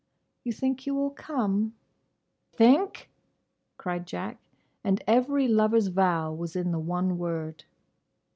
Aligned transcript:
"You 0.43 0.51
think 0.51 0.87
you 0.87 0.95
will 0.95 1.11
come?" 1.11 1.75
"Think!" 2.55 3.11
cried 3.77 4.07
Jack; 4.07 4.37
and 4.83 5.03
every 5.05 5.47
lover's 5.47 5.89
vow 5.89 6.33
was 6.33 6.55
in 6.55 6.71
the 6.71 6.79
one 6.79 7.19
word. 7.19 7.65